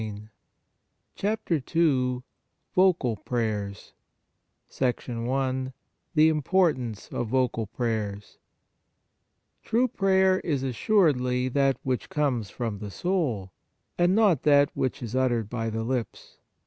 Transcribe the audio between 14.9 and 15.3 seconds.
is